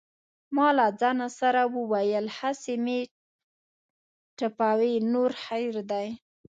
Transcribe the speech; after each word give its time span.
ما 0.55 0.67
له 0.77 0.87
ځانه 0.99 1.27
سره 1.39 1.61
وویل: 1.75 2.25
هسې 2.39 2.73
مې 2.83 2.99
ټپوي 4.37 4.93
نور 5.13 5.31
خیر 5.45 5.73
دی. 5.91 6.07